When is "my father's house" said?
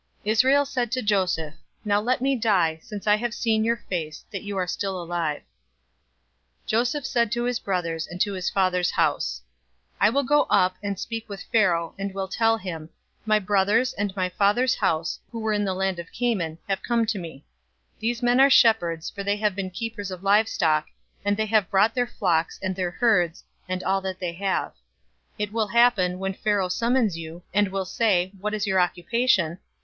14.15-15.19